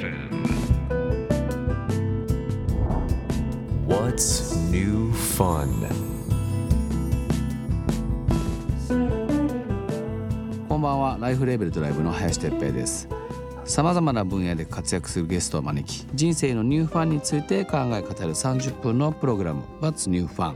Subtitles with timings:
[0.00, 0.46] FM.
[3.86, 5.68] What's new fun?
[10.68, 13.08] こんばんはライフレーベルドライブの林哲平です
[13.66, 20.54] さまざまな分野で活躍するゲストを招き人生のニューファンについて考え語る30分のプログラム What's New Fun?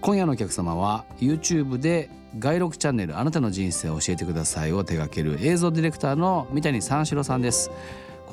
[0.00, 7.70] 今夜のお客様は YouTube で外録チャンネルあなたの人生を教えてくださいを手掛ける映像ディレクターの三谷三四郎さんです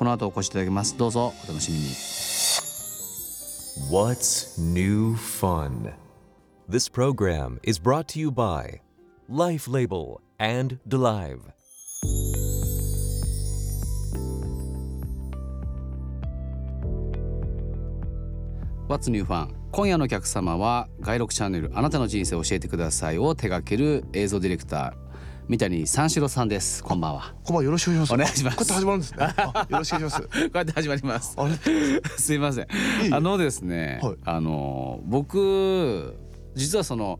[0.00, 1.84] この後お越しいただきますどうぞお楽しみに
[3.90, 5.92] What's new fun?
[6.66, 8.80] This program is brought to you by
[9.28, 11.40] Life Label and Delive.
[18.88, 25.09] What's New Fun 今夜のお客様は外録チャンネルあなたの人生を教えてくださいを手掛ける映像ディレクター
[25.50, 26.80] 三谷三四郎さんです。
[26.84, 27.34] こんばんは。
[27.42, 27.62] こんばんは。
[27.64, 28.22] よろしくお願いします。
[28.22, 28.56] お願いします。
[28.56, 29.18] こうやって始まるんですね。
[29.36, 30.22] あよろしくお願いします。
[30.22, 31.36] こうやって始まります。
[32.22, 32.66] すいません。
[33.10, 34.16] あのですね、はい。
[34.24, 36.14] あの僕
[36.54, 37.18] 実はその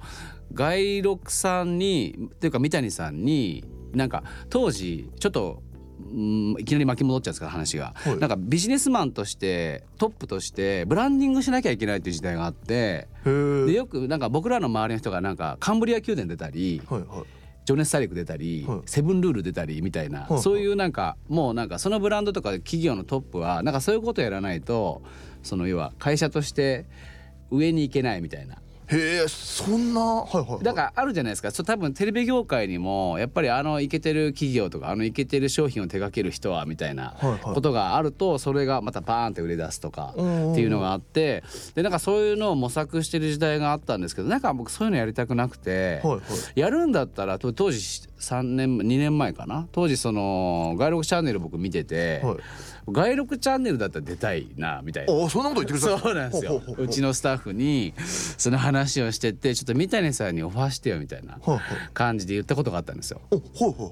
[0.55, 3.65] 外録さんにっていうか三谷さんに
[3.95, 5.65] なんか当時ちょっと
[5.99, 8.19] うんいきなり巻き戻っちゃうんですから話が、はい。
[8.19, 13.09] なんかビジネスマンとしてトップとしてブランディングしなきゃいけないっていう時代があって。
[13.25, 17.40] でよくなんか僕らの周りの人がなんかカンブリア宮殿出たり、はいはい。
[17.65, 25.03] 情熱大陸出たり、はいセブンルール出たりみたいな、はいそういうなんかもうなんかそのブランドとか企業のトップはなんかそういうことやらないと
[25.43, 26.87] その要は会社として
[27.51, 28.57] 上に行けないみたいな
[28.93, 30.65] へえ、そんな、はいはい。
[30.65, 40.21] だからあるじゃないですかそう多分テレビ業界にもやっぱりあのイケてる企業とかあのイケてる商品を手掛ける人はみたいなことがあるとそれがまたバーンって売れ出すとかって
[40.61, 46.01] いうのがあってでなんかそういうのを模索してる時代があったんですけどなんか僕そういうのやりたくなくて。
[46.03, 46.21] はいは
[46.57, 46.61] い。
[46.61, 49.67] やるんだったらと当時3年2年前かな？
[49.73, 52.37] 当時その外録チャンネル僕見てて、はい。
[52.93, 55.13] 外録チャンネルだったら出たいなみたいな。
[55.13, 56.61] お、そんなこと言ってくれたそうなんですよ。
[56.61, 57.95] ほうちのスタッフに
[58.37, 61.39] その話をしててちょっと三谷さんにオファーしてよみたいな。
[61.95, 63.21] 感じで言ったことがあったんですよ。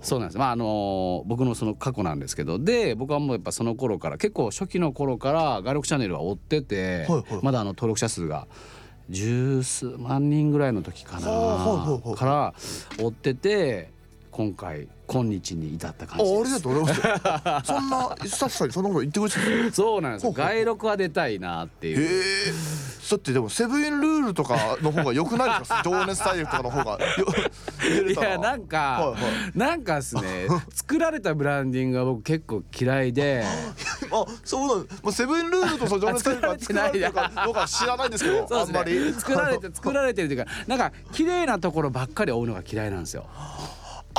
[0.03, 0.39] そうなんです。
[0.39, 2.59] まああの僕のその過去なんですけど。
[2.59, 7.41] で僕はもうやっぱその頃から結構初期の頃から外録チャンネルは追ってて、はいはい。
[7.43, 8.47] まだあの登録者数が
[9.11, 11.21] 十数万人ぐらいの時かな、
[12.15, 12.55] から
[13.03, 13.91] 追ってて
[14.31, 16.97] 今回今日に至った感あ、じですありがとうござい
[17.45, 17.67] ます。
[17.73, 19.73] そんなスタッフさんにそんなこと言ってくれてたの？
[19.73, 22.23] そうなんですよ外録は出たいなってへいう。
[22.49, 22.53] え。
[23.11, 25.81] だってでもセブンルールとかの方が良くないですか？
[25.85, 26.99] 情熱大陸とかの方が
[28.07, 33.45] いやなんか、はいはいなんかですね作られたブランディングが僕結構嫌いで
[34.13, 34.79] あ、そうなん。
[34.79, 39.13] もうセブンルールとその情熱大陸が作られてるかどうか知らないんですけど、そうですあんまりね。
[39.15, 43.25] 作られて作られてるというかなんか綺麗なところばっかり追うのが嫌いなんですよ。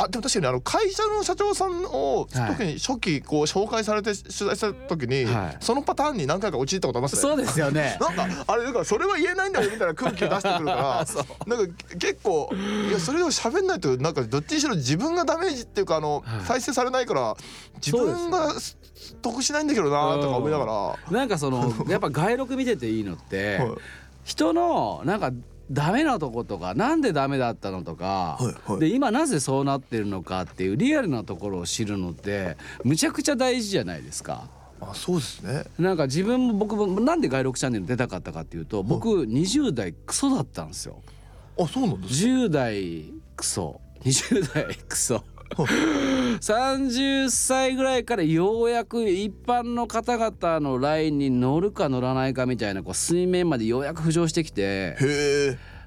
[0.04, 7.16] あでも確かにあの会社の社長さんを、はい特に初期こう紹介されて取材した時に、はいそのパターンに何回か陥ったことあります？
[7.16, 7.22] ね。
[7.22, 7.98] そうですよね。
[8.02, 11.06] なんかあれだからそれは言えないんだよみたいな空気を出してくるから
[11.58, 12.50] なんか結構
[12.90, 17.36] いやそれを喋んないとなんかどっちにしろ自分がダメージっていうかあの、はい再生されないから
[17.76, 18.54] 自分が
[19.22, 20.66] 得しないんだけどなとか思いなが
[21.12, 21.20] ら。
[21.20, 23.70] なんかそのやっぱ外録見てていいのって、 はい
[24.26, 25.31] 人のなんか
[25.72, 34.47] ダメなとことかなんでダメだったのとか、はいはいで今なぜそうなってるのかっていうリアルなところを知るのってむちゃくちゃ大事じゃないですか。
[34.81, 35.66] あそうですね。
[35.78, 41.02] なんか自分も僕もなんで外録チャンネル出たかったかっていうと僕20代クソだったんですよ。
[41.59, 42.30] あそうなんですか。
[42.30, 43.06] 10代
[43.36, 45.24] クソ20代クソ
[46.39, 54.95] 30歳ぐらいからようやく一般の方々のラインに乗るか乗らないかみたいなこう水面までようやく浮上してきて。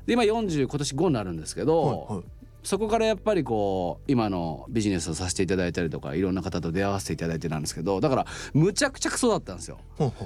[0.07, 2.25] で今40今年5になるんですけど、はいはい
[2.63, 9.79] そこからやっぱりこう今のビジネスをさせていただいたりとかいろんな方と出会わせていただいてなんですけどだからむちゃくちゃクソだったんですよ。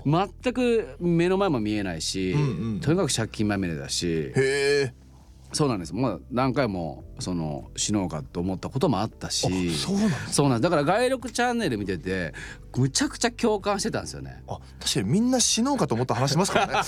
[0.05, 2.45] 全く目の前も見えないし、うんう
[2.77, 4.33] んとにかく借金まみれだし。
[5.57, 9.55] そうなんですもう何回もその死のうかと思ったこともあったしあそ
[9.95, 10.35] うなんです。
[10.35, 12.35] そうなんだから外録チャンネル見てて
[12.77, 14.43] むちゃくちゃ共感してたんですよね。
[14.47, 16.75] あ確かにみんな死のうかと思った話しますからね。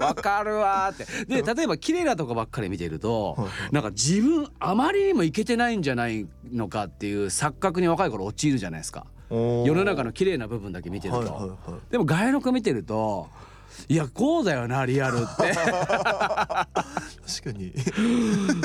[0.00, 11.20] わかるわーってで例えば綺麗なとこばっかり見てるとなんか自分あまりにもいけてないんじゃないのかっていう錯覚に若い頃陥るじゃないですか世の中の綺麗な部分だけ見てると。
[11.20, 11.80] はいはいはい。
[11.90, 13.28] でも外録見てると
[13.88, 15.52] いやこうだよなリアルって。
[15.54, 16.74] 確
[17.44, 17.72] かに。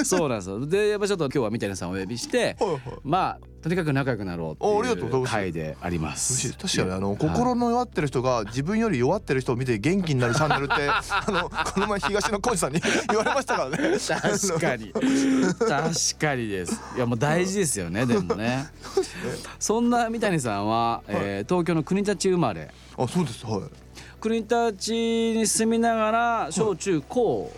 [0.05, 0.65] そうなんですよ。
[0.65, 2.81] でやっぱちょっと今日は三谷さんをお呼びしてはいはい。
[3.03, 6.53] まあとにかく仲良くなろうっていう回であります。
[6.53, 13.97] 確かにあの心の弱ってる人が自分より弱ってる人を見て元気になるチャンネルって あのこの前東野浩二さんに 言われましたからね。
[13.99, 14.93] 確かに。
[14.93, 16.81] 確かにです。
[16.95, 18.67] いやもう大事ですよねでもね。
[19.59, 23.45] そんな三谷さんは、えー東京の国立生まれあそうです。
[23.45, 23.61] はい
[24.19, 24.71] 国立
[25.35, 27.51] に住みながら小中高。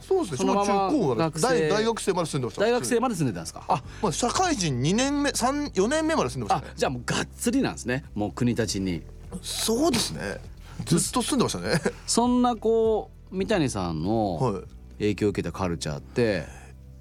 [0.00, 0.36] そうですね。
[0.38, 2.60] その中高まで大大学生まで住んでました。
[2.62, 3.64] 大学生まで住んでたんですか？
[3.68, 6.66] あ、まあ、社会人2年目三4年目まで住んでました。
[6.66, 8.04] ねあじゃあもうがっつりなんですね。
[8.14, 9.02] もう国立に。
[9.42, 10.38] そうですね。
[10.84, 11.80] ずっと住んでましたね。
[12.06, 14.62] そんなこう三谷さんのはい。
[14.98, 16.44] 影響を受けたカルチャーって、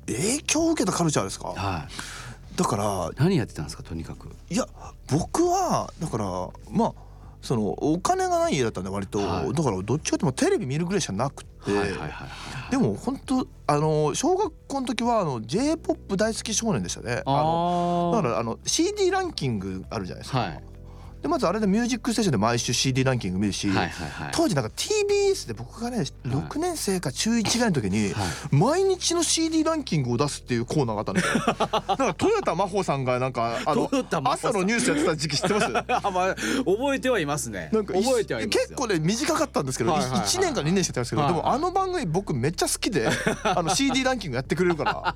[0.06, 1.50] 影響を受けたカルチャーですか？
[1.50, 4.30] はい、だから何やってたんですかとにかく？
[4.50, 4.66] いや
[5.12, 6.26] 僕はだから
[6.72, 6.94] まあ
[7.42, 9.54] そのお金がない家だったんで割と、はい。
[9.54, 12.26] だからどっちかっていうとテレビ見るぐらいしかなくて、はいはいはいは
[12.68, 12.72] い。
[12.72, 17.22] でも本当あの小学校の時はあの j p o p 大好き少年でしたね。
[17.26, 20.40] あのあだからあの CD ランキングあるじゃないですか。
[20.40, 20.64] はい
[21.22, 23.68] でまずあれで「ミュージックステーション」で毎週 CD ランキング見るし、
[24.32, 28.56] 当時なんか TBS で僕がね6年生か中1ぐらいの時にはい。
[28.56, 31.34] 毎日の CD ランキングを出すっていうコーナーがあったんですよ。
[31.46, 33.90] だから豊田真帆さんがなんかあの
[34.32, 35.66] 朝のニュースやってた時期知ってます？
[35.76, 37.70] あまあ覚えてはいますね。
[37.74, 38.62] なんか覚えてはいますよ。
[38.68, 40.20] 結構ね短かったんですけど、はいはいはい。
[40.22, 43.10] 1年か2年してたんですけど、はいでもあの番組僕めっちゃ好きで
[43.44, 45.16] あの CD ランキングやってくれるから。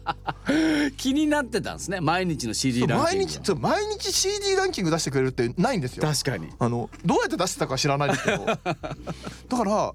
[0.98, 3.26] 気になってたんですね毎日の CD ランキング。
[3.26, 6.04] 毎日毎日 CD ランキング出してくれるってないんですよ。
[6.04, 6.50] 確かに。
[6.60, 8.46] あのどうやって出してたか知らないですけど。
[8.56, 8.66] だか
[9.64, 9.94] ら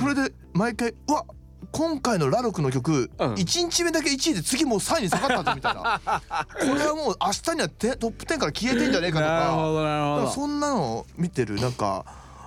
[0.00, 1.24] それで毎回うわ
[1.72, 3.34] 今回のラルクの曲、うん。
[3.34, 6.00] 1日目だけ1位で次もう3位に下がったぞみたいな。
[6.00, 9.30] これはもう明日にはテトップ10から消えてんじゃねえかとか。
[9.30, 10.30] なるほどなるほど。
[10.30, 11.56] そんなのを見てる。
[11.56, 12.04] なんか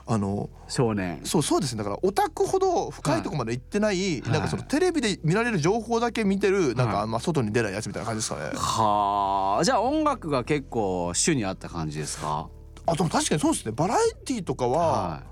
[0.08, 1.22] あの少年。
[1.26, 1.80] そうそうですね。
[1.80, 4.32] だからオタクほど深いところまで行ってない、はい。
[4.32, 8.52] なんかそのテレビで見られる情報だけ見てるなんか、あ外に出ないやつみたいな感じですかね。
[8.56, 9.64] はあ。
[9.64, 12.48] じゃあ音楽が結構主にあった感じですか？
[12.92, 13.72] あでも確かにそうですね。
[13.72, 15.24] バラエティーとかはは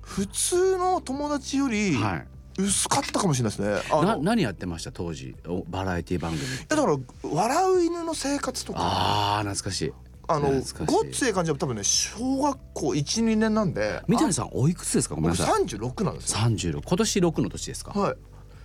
[0.00, 2.26] 普通の友達よりいはい。
[2.60, 3.94] 薄かったかもしれないですね。
[3.94, 4.90] あな何やってました？
[4.90, 5.36] 当時。
[5.46, 8.78] おバラエティ番組やだから笑う犬の生活とか。
[8.80, 9.92] あー懐かしい。
[10.30, 10.50] あの
[10.84, 14.02] ごっつええ感じは多分ね小学校12年なんで。
[14.08, 15.14] 三谷さんおいくつですか？
[15.14, 15.62] ごめん僕なさい。
[15.64, 16.38] 36なんですよ。
[16.38, 17.92] 36今年6の年ですか？
[17.98, 18.16] はい。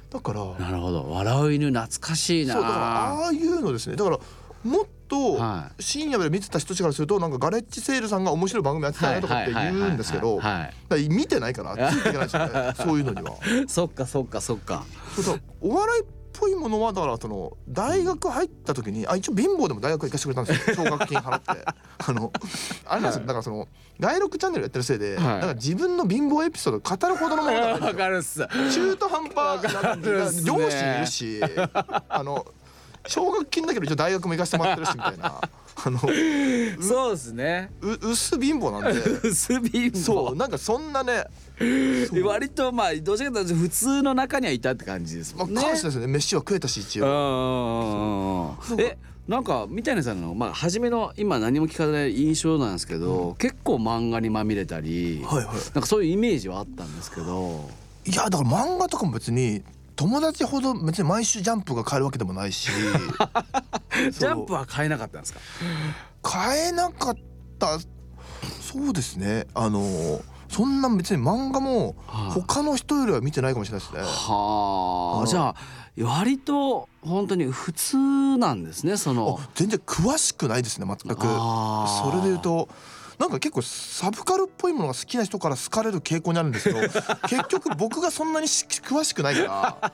[0.09, 1.09] だからなるほど。
[1.11, 2.53] 笑う犬懐かしいな。
[2.55, 2.83] そうだから
[3.13, 3.95] ああいうのですね。
[3.95, 4.19] だから
[4.63, 10.39] もっとは深夜まで見てた人たちからするとなんかガレッジセールさんが面白い番組やってたよとかって言うんですけど
[11.09, 13.35] 見てないからついていけないですよね そういうのには。
[13.67, 14.83] そっかそっかそっか。
[15.15, 20.75] そうそうお笑いっぽいものはだからその大学入った時にあ一応貧乏でも大学行かせてくれたんですよ。
[20.83, 21.65] 奨学金払って。
[22.05, 22.33] あの
[22.85, 23.27] あれなんですよ。
[23.27, 23.67] だからその
[23.99, 25.25] 第六チャンネルやってるせいで、はい。
[25.35, 27.95] だから自分の貧乏エピソードを語るほどのものがないんですよ。
[27.95, 28.39] かるっす。
[28.73, 29.95] 中途半端な
[30.43, 31.39] 両親いるし
[32.09, 32.45] あの
[33.07, 35.41] 奨学金だけど一応大学も行かせてもらってるしみたいな。
[35.85, 37.71] あのそうですね。
[37.81, 39.27] う薄貧乏なんで。
[39.27, 39.97] 薄貧乏。
[39.97, 41.25] そうなんかそんなね、
[42.23, 45.61] 割とまあどちらかというと普通の中にはいたって感じですまあ、もんね。
[45.61, 46.07] 感謝ですね。
[46.07, 47.05] 飯は食えたし一応。
[47.05, 48.97] うんうんうんうんえ
[49.27, 55.55] なんか三谷さんのまあ初めの今何も聞かない印象なんですけど、結構漫画にまみれたり、はいはい。
[55.55, 57.69] なんかそういうイメージはあったんですけど、
[58.05, 59.63] いやだから漫画とかも別に
[59.95, 62.69] 友達ほど別に毎週ジャンプが買えるわけでもないし。
[64.11, 65.39] ジャンプは買えなかったんですか？
[66.21, 67.15] 買えなかっ
[67.59, 67.79] た。
[67.79, 69.45] そうですね。
[69.53, 72.31] あのそんな別に漫画もはい。
[72.41, 74.01] 他の人よりは見てないかもしれないですね。
[74.03, 75.25] はあ、うん。
[75.27, 75.55] じゃあ
[76.01, 77.97] 割と本当に普通
[78.37, 79.37] なんですねその。
[79.39, 79.47] あ。
[79.55, 81.21] 全然詳しくないですね全く。
[81.21, 82.67] それで言うと
[83.23, 86.81] なんか結構サブカルっぽいものが好きな人から好かれる傾向にあるんですけど
[87.29, 89.93] 結局僕がそんなにし詳しくないから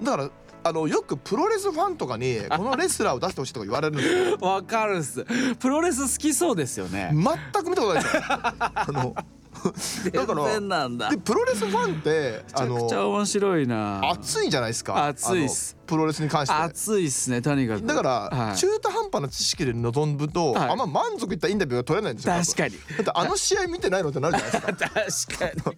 [0.00, 0.30] だから
[0.62, 5.26] あのよくプロレスファンとかにこのレスラーを出してほしいとか言われるんですよ わかるっす。
[5.58, 7.10] プロレス好きそうですよね。
[7.12, 7.24] 全
[7.64, 9.14] く見たことないですよあの
[10.12, 11.10] だから。
[11.10, 14.00] でプロレスファンってあめちゃくちゃの面白いな。
[14.10, 17.86] 熱いじゃないですか熱いっすプロレスに関して熱いっすねとにかく。
[17.86, 22.74] だから、はい中途半端な知識で臨むと、はいあんま満足いったインタビューが取れないんですよ確かに。
[22.96, 25.76] だってあの試合見てないのってなるじゃないですか 確かに。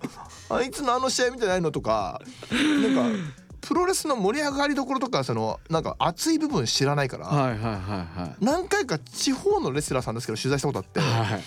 [0.51, 2.21] あいつのあの試合見てないのとか
[2.51, 3.25] なんか
[3.61, 7.71] プロレスの盛り上がりどころとかそのなんか熱い部分知らないから、はいはいは
[8.17, 8.37] いはい。
[8.41, 11.43] 何回か地方のレスラーさんですけど取材したことあって、はい。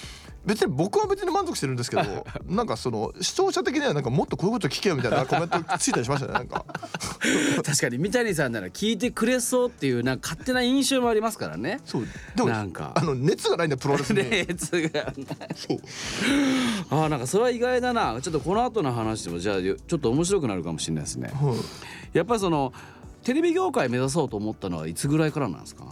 [0.46, 2.04] 別に僕は別に満足してるんですけど
[2.48, 6.66] なんかその視聴者的にはなんかもっとこういうこと聞けよみたいなコメント ついたりしましたねなんか。
[7.64, 11.80] 確かに三谷さんなら聞いてくれそうっていうなんか勝手な印象もありますからね。
[11.86, 12.08] そう。
[12.36, 12.92] でもなんか。
[12.96, 15.14] あの熱がないんだよプロレスに、熱がない。
[15.56, 15.80] そう。
[16.90, 18.20] あーなんかそれは意外だな。
[18.22, 21.30] ちょっとこの後の話でもじゃあちょっと面白くなるかもしれないですね。
[21.34, 22.18] はい。
[22.18, 22.74] やっぱりその
[23.24, 25.86] テレビ業界目指そうと思ったのはいつぐらいからなんですか？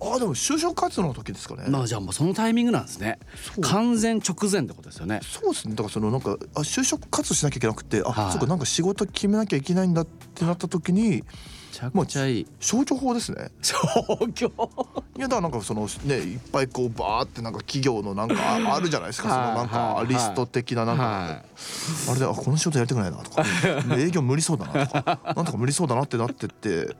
[0.00, 3.18] あでも就職活動の時ですかね、まあじゃあもうそのタイミングなんですね。
[3.60, 5.20] 完全直前ってことですよね。
[5.22, 5.74] そうですね。
[5.74, 8.32] だからそのなんかあ就職活動しなきゃいけなくてあ、はい。
[8.32, 11.24] そうかなんか仕事決めなきゃいけないんだってなった時にめ
[11.76, 12.46] ちゃくちゃいい。
[12.58, 13.50] 消去法ですね。
[13.60, 13.76] 状
[14.32, 14.46] 況
[15.18, 19.28] いやだからなんかそのねいっぱいこうバーってなんか企業のなんかああるじゃないですか。
[19.28, 19.94] そのなんはい。
[19.94, 20.06] はい。
[20.06, 21.42] かリスト的ななんか、は
[22.10, 23.44] あれであこの仕事やりたくないなとか。
[23.98, 25.34] 営業無理そうだなとか。
[25.36, 26.86] なんとか無理そうだなってなってって。
[26.86, 26.94] で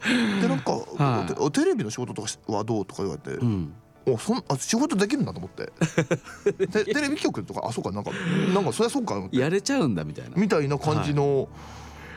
[0.47, 1.33] なんか、はい。
[1.39, 3.73] おテレビの仕事とかはどうとか言われて、うん。
[4.05, 5.73] おそんあ仕事できるんだと思って。
[6.69, 8.11] テテレビ局とかあそうかなんか
[8.53, 10.33] なんかそりゃそうかやれちゃうんだみたいな。
[10.37, 11.49] みたいな感じの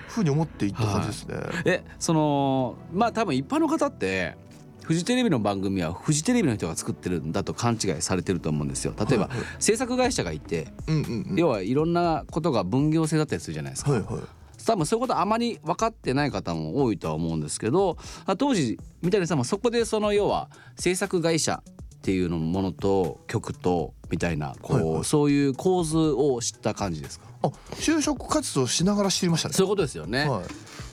[0.09, 1.35] ふうに思っていった感じですね。
[1.65, 4.35] えそのまあ多分一般の方って
[4.83, 11.35] フジテレビの番組はフジテレビの人が作ってるんだと勘違いされてると思うんですよ例えば、はいはい制作会社がいてうんうんうん。
[11.37, 14.21] 要はいろんなことが分業制だったりするじゃないですか、はいはい。
[14.65, 21.61] 多分そういうことあまり分かってない方も多いとは思うんですけどあ当時三谷さんもそこでその要は制作会社
[21.99, 25.03] っていうのものと曲とみたいなこう、はいはい。
[25.03, 27.25] そういう構図を知った感じですか？
[27.41, 29.53] あ就職活動しながら知りましたね。
[29.53, 30.43] そういうことですよね、はい。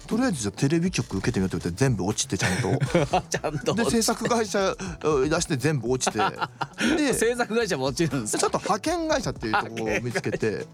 [0.06, 2.78] とりあえずじゃあテレビ局受けてみようって言って全部落ちてちゃんと。
[3.28, 6.18] ちゃんとで制作会社を出して全部落ちて。
[6.96, 10.66] で制作会社も落ちるんですちょっと派遣会社っていうところを見つけて。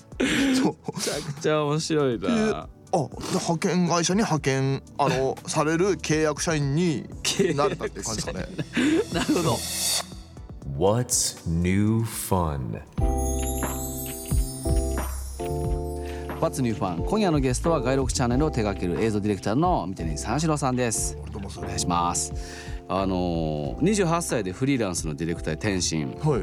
[0.62, 7.08] そ うめちゃくちゃ面白いでなあで派遣会社に派遣あのされる契約社員に
[7.56, 8.46] なれたっていう感じですかね。
[9.14, 9.58] なるほど
[10.82, 12.82] What's new fun?
[16.40, 17.04] What's New Fun?
[17.04, 21.16] 今夜のゲストは外録チャンネルを手掛ける映像ディレクターの三谷三四郎さんです。
[21.30, 22.32] どうもそれお願いします。
[22.88, 26.16] あの28歳でフリーランスのディレクター転身。
[26.20, 26.42] はい。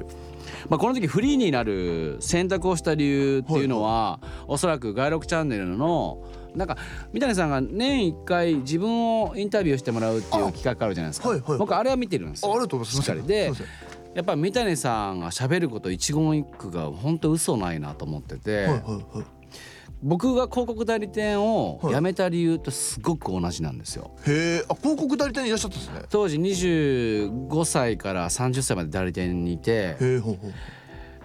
[0.69, 6.23] まあ、この時フリーになる選択をした理由っていうのは、おそらく外録チャンネルの
[6.55, 6.77] なんか
[7.11, 12.51] 三谷さんが年1回自分をインタビューしてもらうっていう企画があるじゃないですか、僕あれは見てるんですよ。
[12.51, 13.27] あありがとうございます。
[13.27, 13.51] で
[14.19, 19.25] やっぱ三谷さんが喋ること一言一句が本当嘘ないなと思ってて、はいはいはい
[20.01, 21.95] 僕が広告代理店をはい。
[21.95, 24.11] 辞めた理由とすごく同じなんですよ。
[24.25, 24.65] へえ。
[24.69, 26.03] あ広告代理店にいらっしゃったんですね。
[26.09, 29.97] 当時25歳から30歳まで代理店にいて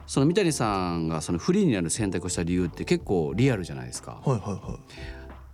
[0.07, 4.21] その三谷さんがそのフリーになる選択をした理由って結構リアルじゃないですか。
[4.25, 4.77] はいはいは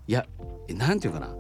[0.08, 0.10] い。
[0.10, 0.24] いや
[0.70, 1.34] なんていうかな。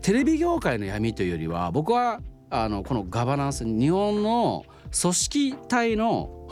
[0.00, 6.48] テレビ業界の闇というよりは僕はあのこのガバナンス日本の組織体の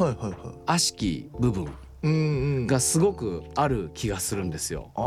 [0.67, 4.91] 悪しき部分がすごくある気がするんですよ。
[4.95, 5.01] あ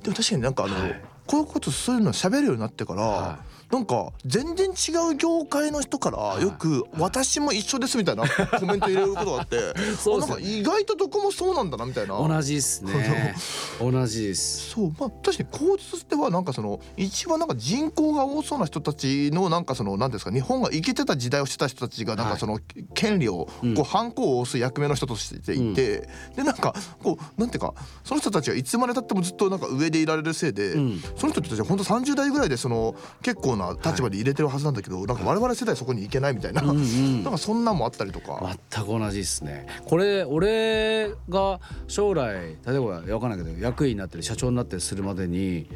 [0.00, 0.04] ー。
[0.04, 1.02] でも確かになんかあの、はい。
[1.26, 3.38] こういうことそういうの喋るようになってから、は
[3.70, 8.24] なんか全然違う業界の人からよく「私も一緒です」みたいな
[8.58, 9.58] コメント入れることがあって
[10.02, 12.16] そうなんか意外とどこもそうなんだなみたいな。
[12.16, 13.34] 同じですね。
[13.78, 14.70] 同じです。
[14.70, 22.60] そうまあ確かに構図としてはなんかその一番なんか人口が多そうな人たちのなんかその何ですか日本が生きてた時代をしてた人たちがなんはいかその
[22.94, 38.56] 権利をうんこう反抗を押す役目の人としていて、でなんかこうなんていうかその人たちがいつまでたってもずっとなんか上でいられるせいで、うんその人たちは本当30代ぐらいでその結構な立場で入れてるはずなんだけど、なんか我々世代そこに行けないみたいな、うんうんなんかそんなんもあったりとか。
[38.72, 39.66] 全く同じですね。
[39.84, 45.68] これ俺が将来例えばわかんないけど役員になったり社長になったりするまでに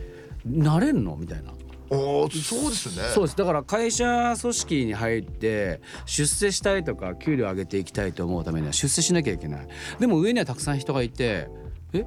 [0.47, 1.53] なれんのみたいな。
[1.91, 3.03] おーそうですね。
[3.15, 9.69] そうですだから会社組織に入って出世したいとか給料上げていきたいと思うためには出世しなきゃいけない
[10.01, 11.49] でも上にはたくさん人がいて
[11.93, 12.07] え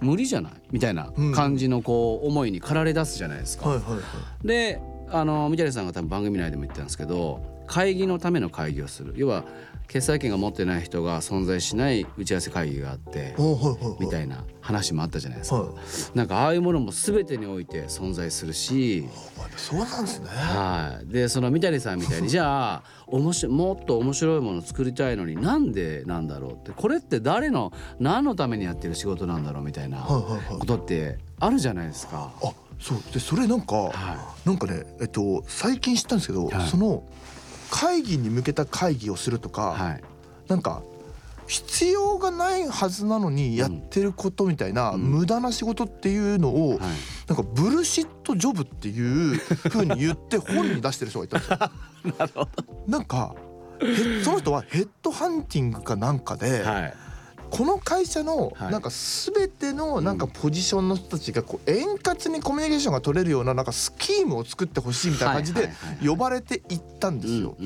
[0.00, 0.52] 無理じゃない？
[0.70, 3.70] みたいな感じのこう思いに駆られ出すじゃないですか。
[3.70, 4.46] はいはいはい。
[4.46, 4.80] で
[5.14, 9.44] あの三谷さんが多分番組内でも言ってたんですけど会議のための会議をする要は
[9.86, 13.34] 決済権が持ってない人が存在しない打ち合わせ会議があって。
[14.00, 15.60] みたいな話もあったじゃないですか。
[15.60, 15.66] は
[16.14, 16.16] い。
[16.16, 19.06] なんかああいうものも全てにおいて存在するし
[19.56, 20.28] そうなんですね。
[20.28, 32.32] はい、でその三谷さんみたいに じゃあ面白いもっと面白いものを作りたいのになんでなんだろうってこれって誰の何のためにやってる仕事なんだろうみたいなはいはいはいことってあるじゃないですか。
[32.42, 32.98] あそう。
[33.12, 36.68] でそれなんか、はなんかねえっと最近知ったんですけど、はい。
[36.68, 37.04] その
[37.70, 40.02] 会議に向けた会議をするとか、はい、
[40.48, 40.82] なんか
[41.46, 45.00] 必要がないはずなのにやってることみたいな、うん。
[45.00, 46.78] 無駄な仕事っていうのを、はい、
[47.26, 49.38] なんかブルシットジョブっていう
[49.68, 51.58] 風に言って本に出してる人がいたんですよ。
[52.18, 52.48] なるほど。
[52.86, 53.34] なんか
[53.80, 56.94] へその人はヘッドハンティングかなんかで、はい
[57.56, 58.72] この会社のはい。
[58.72, 65.70] なんか全てのなんかポジションの人たちがこう円滑にコミュニケーションが取れるようななんかスキームを作ってほしいみたいな感じで
[66.04, 67.56] 呼ばれていったんですよ。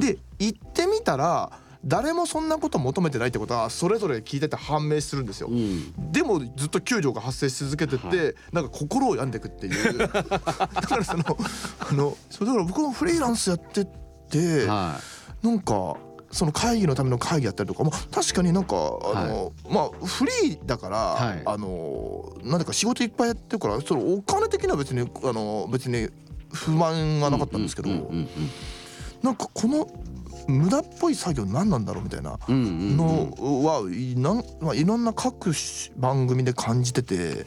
[0.00, 1.52] で行ってみたら
[1.84, 5.48] 誰もそんなこと求めてないってことはそれぞれ聞いてて判明するんですよ。
[5.48, 6.12] うん。
[6.12, 9.98] でもずっと給料が発生し続けてて、はいなんか心を病んでいくっていう。
[10.08, 11.24] だからその
[11.80, 13.84] あのそうだから僕もフリーランスやって
[14.30, 14.98] て、は
[15.42, 15.96] なんか
[16.34, 18.74] その会議のための会議やったりとかも確かになんか
[19.14, 21.42] あの、まあフリーだから、はい。
[21.46, 26.08] あのなんだか仕事いっぱいやってるからそのお金的には別にあの別に
[26.52, 27.88] 不満がなかったんですけど、
[29.22, 29.88] なんかこの
[30.48, 35.52] 無駄っぽい作業何なんだろうみたいなのはいろんな各
[35.96, 37.46] 番組で感じてて。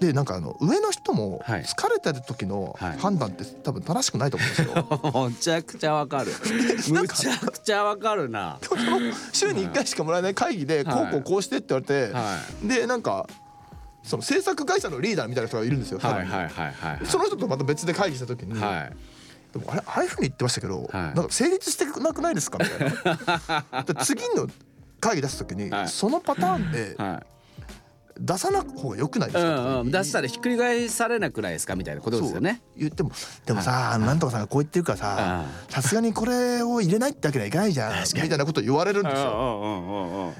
[0.00, 1.62] でなんかあの上の人もはい。
[1.62, 2.98] 疲れてる時のはい。
[2.98, 5.28] 判断って多分正しくないと思うんですよ。
[5.28, 6.32] むちゃくちゃわかる。
[6.90, 8.58] むちゃくちゃわかるな。
[9.32, 13.26] 週に1回しかもらえない会議でこうこうこうしてって言われて、はでなんか
[14.02, 16.00] その制作会社のリーダーみたいな人がいるんですよ。
[16.02, 17.06] いはいはいはいはい。
[17.06, 18.96] その人とまた別で会議した時に、はい。
[19.52, 20.92] でもあれああいうふうに言ってましたけど、はい。
[20.92, 23.82] なんか成立してなくないですかみたいな。
[23.84, 24.48] で次の
[25.00, 25.88] 会議出す時に、はい。
[25.88, 27.26] そのパターンではい
[28.20, 29.90] 出さない方が良くないですうか、んうん。
[29.90, 31.74] 出したらひっくり返されなくないですか？
[31.74, 32.62] みたいなことですよね。
[32.76, 33.10] 言っても
[33.46, 38.04] でもさ、なんとかさんがこう言ってるからさうさすがにこれを入れないってわけにはいかないじゃん。
[38.22, 40.32] みたいなこと言われるんですよ。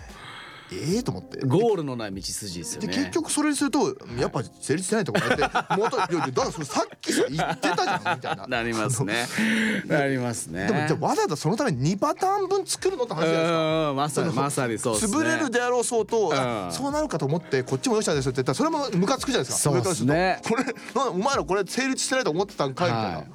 [0.73, 1.41] ええと思って。
[1.47, 5.77] ゴールのない道筋ですよでね結局それにするとやっぱ成立してないところやって。
[5.77, 8.47] 元いやだからそれさっきさ言ってたじゃんみたいな。
[8.47, 9.27] なりますね。
[9.87, 10.67] なりますね。
[10.67, 13.95] でもじゃあわざわざそのために2パターン分作るのって話じゃないですか。
[13.95, 15.19] まさにまさにそうですね。
[15.19, 16.33] 潰れるであろうそうと、
[16.71, 19.71] そうなるかと思ってこっちもよっしゃですよって言ったらそれもムカつくじゃないですか。
[19.71, 20.65] そうですねこれ
[21.11, 23.27] お前らこれ成立してないと思ってたんかいみたいな、はい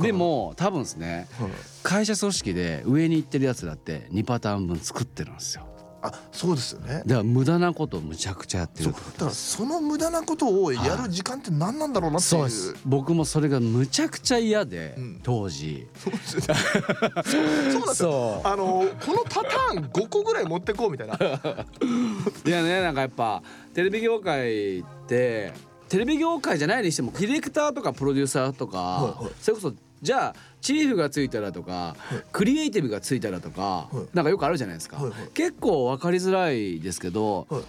[0.00, 1.28] でも多分ですね。
[1.38, 1.50] はい
[1.84, 5.64] 会社組織で上に行ってるやつだって2パターン分作ってるんですよ
[6.06, 7.02] あそうですよね。
[7.06, 12.74] だから無駄なことをむちゃくちゃやってそうるだからその無駄なことをやる時間って何なんだろうなっていう、そうです。
[12.84, 15.20] 僕もそれがむちゃくちゃ嫌で、ん。
[15.22, 15.86] 当時。
[15.96, 21.14] そうですよそあのこのパターン5個ぐらい持ってこうみたいな。
[21.14, 21.18] う
[22.48, 23.42] いやねなんかやっぱ
[23.74, 25.52] テレビ業界って
[25.88, 29.32] テレビ業界じゃないにしてもディレクターとかプロデューサーとか、はいはい。
[29.40, 31.96] それこそじゃあチーフがついたらとか、
[32.32, 33.96] クリエイティブがついたらとか、はい。
[34.14, 35.28] なんかよくあるじゃないですか、はいはい。
[35.34, 37.62] 結構分かりづらいですけど、はい。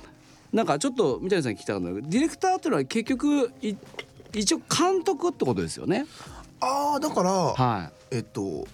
[0.53, 3.75] なんかちょっと三谷さんに聞きたかったのがディレクターっていうのは結局い
[4.33, 6.05] 一応監督ってことですよね。
[6.59, 8.15] ああだから、はい。
[8.15, 8.67] えっと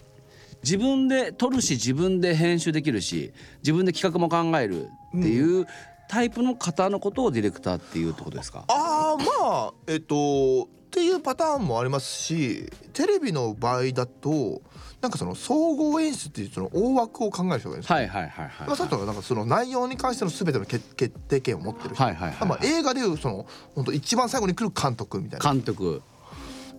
[0.64, 5.68] 自分で撮るし自分で編集できるし自分で企画も考えるっていう
[6.08, 8.64] タイプの方のことをディレクターっていうってことですか？
[8.68, 14.62] ああまあえっとっていうパターンもありますしテレビの場合だと
[15.02, 17.96] なんかその総合演出っていうその大枠を考える人がいるんですよ。
[17.96, 25.52] はいはいはいなんかその内容に関しての全ての決決定権を持ってる人、はいはいはいまあ、映画でいうその本当一番最後に来る監督みたいな。
[25.52, 26.04] 監督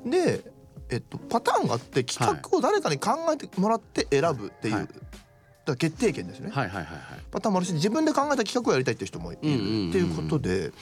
[0.06, 0.44] で、
[0.90, 4.88] えっと、パターンがあって企画を誰かに考えてもらって選ぶっていう、はい
[5.64, 6.50] だ決定権ですね。
[6.52, 6.98] はいはいはいはい
[7.32, 10.68] パターンもあるし自分で考えた企画をやりたいっていう人もいるってうんうんうんうんいうことで。
[10.68, 10.72] で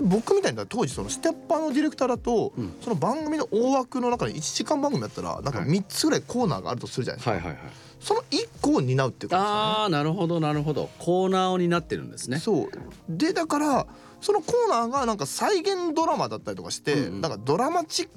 [0.00, 2.74] 僕みたいな当時そのステッパーのディレクターだと、ん。
[2.80, 7.58] その番組の大枠の中に1時間番組だったらなんかはい3つぐらいコーナーがあるとするじゃないですか、はいはいはい。
[8.00, 9.60] その1個を担うっていうことですよね。
[9.60, 10.88] ああなるほどなるほど。
[10.98, 12.38] コーナーを担ってるんですね。
[12.38, 12.70] そう。
[13.08, 13.86] でだから
[14.20, 17.20] そのコーナーがなんか再現ドラマだったりとかして、うんうん。
[17.20, 18.08] なんかドラマチっ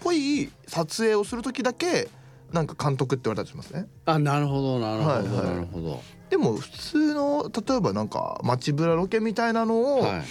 [0.00, 2.08] ぽい撮影をする時だけ
[2.52, 3.88] なんか監督って言われたりしますね。
[4.04, 5.46] あなるほどなるほど、はいはい。
[5.46, 6.02] なるほど。
[6.30, 10.22] でも普通の例えばなんか街ブラロケみたいなのをはい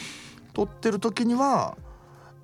[0.55, 1.77] 撮ってる時には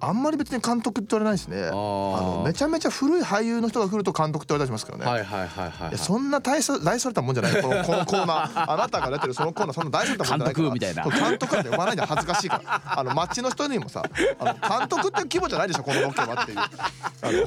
[0.02, 1.68] あんまり別に監督って言われないですね。
[1.68, 5.06] あのめちゃめちゃ古い俳優の人が来ると監督って言われたりしますからね。
[5.06, 7.62] はいはいはいはいそんな大そ大それたもんじゃない。
[7.62, 8.72] このこのコーナー。
[8.74, 9.76] あなたが出てるそのコーナー。
[9.76, 10.68] そんな大それたもんじゃないから。
[10.68, 11.04] 監督みたいな。
[11.04, 13.00] 監督なんて呼ばないで恥ずかしいから。
[13.00, 14.04] あの街の人にもさ
[14.40, 16.58] あの監督って規模じゃないでしょこのロケはっていう。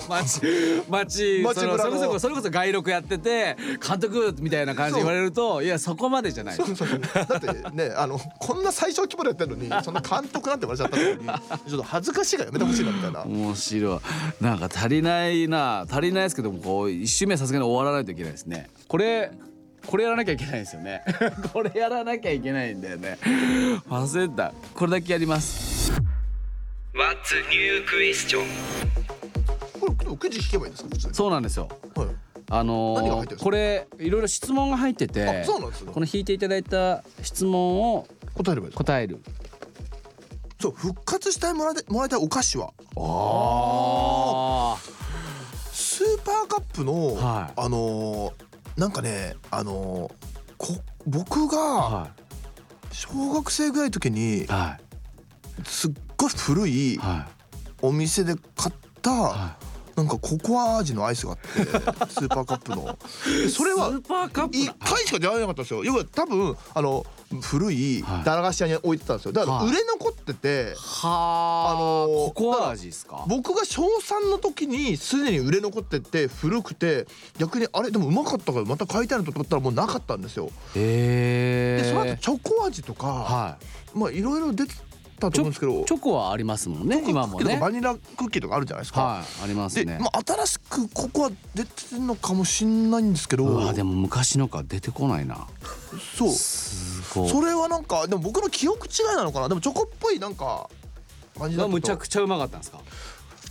[0.08, 0.40] 街
[0.88, 6.54] 街街それこそそれこそ外録やってて監督みたいな感じで言われるといやそこまでじゃない。
[6.54, 13.22] そうそうだってねあのこんな最小規模でやってるのにそんな監督なんて言われちゃった時にちょっと恥ずかしいからやめてほしいなみたいな。
[13.24, 14.00] 面白い。
[14.44, 15.86] なんか足りないな。
[15.90, 18.68] 足りないですけどもこう一周目はさすがに終わらないといけないですね。
[18.88, 19.30] これ
[19.86, 21.02] これやらなきゃいけないですよね。
[21.52, 23.18] これやらなきゃいけないんだよね。
[23.88, 24.52] 忘れた。
[24.74, 25.92] これだけやります。
[26.94, 28.44] What's new question?
[29.80, 31.14] これくじ引けばいいんですか普通に？
[31.14, 31.68] そうなんですよ。
[31.96, 32.08] はい。
[32.50, 39.18] あのーこれいろいろ質問が入っててこの引いていただいた質問を答えればいい答える
[40.64, 42.72] そう復活したいもらいもらいたいお菓子は。
[42.96, 44.76] あ
[45.70, 47.52] スーパーカップの、はい。
[47.54, 48.32] あのー
[48.80, 50.10] なんかねあの
[50.56, 52.08] こ僕がは
[52.90, 54.46] 小学生ぐらいの時にい。
[54.46, 54.78] は
[55.66, 56.98] すっごい古い
[57.82, 59.56] お店で買ったは
[59.96, 62.98] なんかココア味のアイスがあってスーパーカップの。
[63.48, 65.84] それは一だ回しか出会えなかったんですよ。
[65.84, 67.06] 要は多分あの
[67.42, 68.24] 古いはい。
[68.24, 69.32] 駄菓子屋に置いてたんですよ。
[69.32, 69.68] だからはい。
[69.68, 73.24] 売れ残っててはあ、あのーココア味ですか？
[73.28, 77.06] 僕が小3の時にすでに売れ残ってて古くて
[77.38, 80.50] 逆にあれでもうまかったからまた買いたいなと思ったらもうなかったんですよ。
[80.74, 83.58] へえでその後チョコ味とかは
[83.94, 84.72] まあいろいろ出て
[85.30, 85.82] たと思うんですけど。
[85.82, 87.58] いチョコはありますもんね今もね。
[87.58, 93.44] バニラクッキーとかあるじゃないですか、はいありますで、ねまあ、新しくココア出てるのかもしんないんですけど。
[93.44, 95.46] うわでも昔のか出てこないな。
[96.16, 96.30] そう。
[96.30, 97.28] すごい。
[97.28, 99.48] それはなんかでも僕の記憶違いなのかな。
[99.48, 100.68] でもチョコっぽいなんか
[101.38, 102.80] 感じだがったとむちゃくちゃうまかったんですか？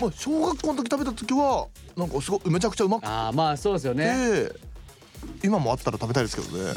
[0.02, 4.50] まあ、小学校の時食べた時はなんかすごいめちゃくちゃうまくて、ああまあそうですよね。
[5.44, 6.74] 今もあったら食べたいですけどね。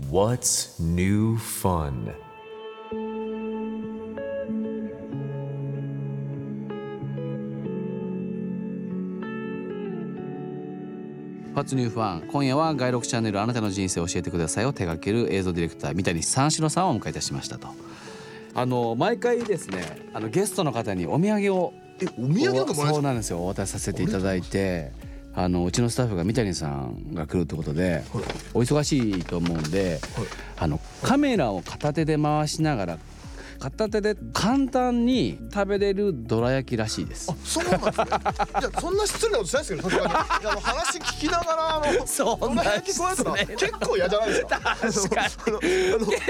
[0.10, 2.14] What's new fun?
[11.58, 17.66] ファッツニューファン今夜は外録チャンネルあなたの人生を教えてくださいを手掛ける映像ディレクター三谷三四郎さんをお迎えいたしましたと。
[18.54, 23.40] あの毎回ですねあのゲストの方にお土産をえお土産なんかもらえそうなんですよ。
[23.40, 24.92] お渡しさせていただいて
[25.34, 28.04] あのうちのスタッフが三谷さんが来るってことではい。
[28.54, 30.26] お忙しいと思うんではい。
[30.58, 32.98] あのカメラを片手で回しながら
[33.58, 37.30] 片手で簡単に食べれるどら焼きらしいです。
[37.30, 38.06] あそうなんですね。
[38.60, 40.12] いやそんな失礼なことしないですけどさすがに。
[40.12, 44.60] いやあの話聞きながらあのそんな焼き加えたら失礼結構嫌じゃないですか。
[44.60, 45.26] 確か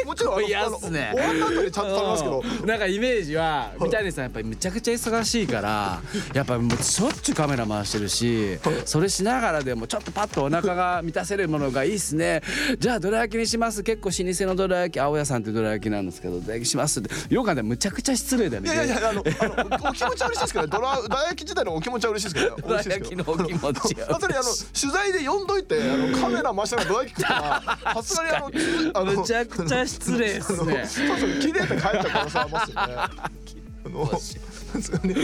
[0.01, 0.05] に。
[0.07, 2.39] もちろんあの嫌っすね終わった後にちゃんと食べますけど。
[2.39, 6.01] う んなんかイメージは三谷さんやっぱりむちゃくちゃ忙しいから
[6.35, 12.43] やっぱもうしょっちゅうカメラ回してるしそれしながらでもちょっとパッとお腹が満たせるものがいいっすね。
[12.79, 13.83] じゃあどら焼きにします。
[13.83, 17.01] 結構老舗のどら焼き青屋さんってどら焼きなんですけどどら焼きします。
[17.01, 18.73] ってよかったむちゃくちゃ失礼だよね。
[18.73, 20.71] いやいやいやあのあのお気持ちは嬉しいですけどね。
[20.71, 22.63] どらどら焼き自体のお気持ちは嬉しいですけどね。
[22.63, 24.45] どら焼きのお気持ちは本当にあの
[24.81, 30.59] 取材で呼んどいてあのカメラ回しながらどら焼き食ったらさすがにあのつあのむちゃくちゃ失礼っすね。
[30.61, 32.95] あのそうそう切れて帰っちゃう可能性ありますよね。
[32.97, 33.31] あ
[33.89, 35.15] の ですよね。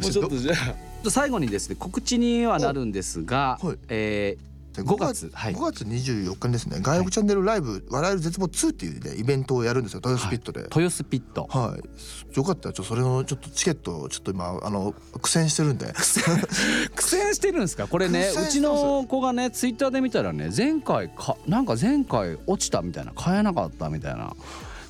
[0.00, 1.10] もうちょっとじゃあ。
[1.10, 3.78] 最後にですね告知にはなるんですが、はい。
[3.88, 5.54] えー5月はい。
[5.54, 6.78] 5月24日にですね。
[6.80, 10.00] 外国チャンネルライブ「笑える絶望2」っていうねイベントをやるんですよ。
[10.04, 10.60] 豊洲ピットで。
[10.60, 11.46] 豊洲ピット。
[11.50, 15.92] はい、よかったらちょそれのちょっとチケットをちょっと今あの苦戦してるんで。
[16.94, 17.86] 苦戦してるんですか？
[17.88, 24.34] これねうちの子がねツイッターで見たらね前回かなんか前回落ちたみたいな買えなかったみたいな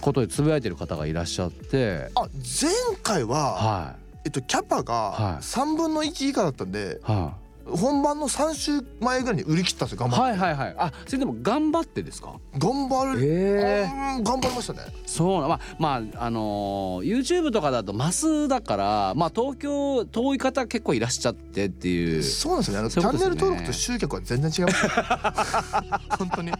[0.00, 2.10] ことでつぶやいてる方がいらっしゃって。
[2.14, 2.22] あ
[2.60, 2.70] 前
[3.02, 4.84] 回は、はえっと、キャパはい。
[4.84, 7.34] が3分の1以下だったんでい、は
[7.68, 10.76] 本番の3週前ぐらいに売り切ったんですよ頑い、張って、はいはいはい。
[10.78, 12.34] あそれでも頑張ってですか？
[12.58, 13.86] 頑張る、え
[14.22, 14.80] 頑張りましたね。
[15.06, 22.22] そうなまあまああのー YouTube とかだとマスだからまあ東京遠い方結構いらっしゃってっていう。
[22.22, 22.78] そうなんですよね。
[22.80, 24.86] あのチャンネル登録と集客は全然違います
[26.18, 26.52] 本当に。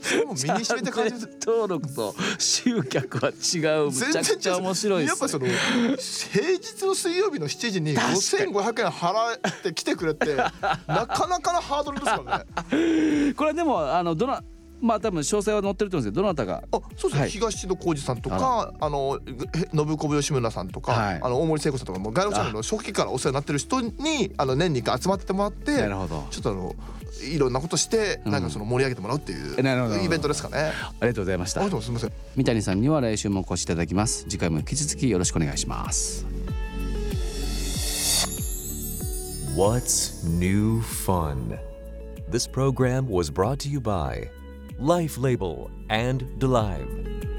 [0.00, 3.90] それも身に染めて感じ登録と集客は違う。
[3.90, 10.36] むちゃくちゃ面白いですやっぱその平日の水曜日の7時に5500円払って来てくれって
[10.86, 13.34] なかなかなハードルですからね。
[13.34, 14.42] これでもあのどな
[14.80, 16.62] まあ多分詳細は載ってると思うんですけどどなたが？
[16.72, 17.30] あそうですね、はい。
[17.30, 19.18] 東野浩二さんとかあの
[19.54, 21.20] へ信子吉村さんとか、はい。
[21.22, 26.26] あの大森聖子さんとかも外国チャンネルの初期からお世話になってる人にあの年に1回集まってもらってなるほど。
[26.30, 26.74] ちょっとあの
[27.32, 28.32] いろんなことして、うん。
[28.32, 29.94] なんかその盛り上げてもらうっていえなるほど。
[29.94, 30.72] うイベントですかね。
[30.82, 31.62] ありがとうございました。
[31.62, 32.12] すみません。
[32.36, 34.24] 三谷さんには来週もお越しいただきます。
[34.24, 36.26] 次回も引き続きよろしくお願いします
[39.54, 41.56] What's new fun?
[42.26, 44.28] This program was brought to you by
[44.80, 47.33] Life Label and DeLive.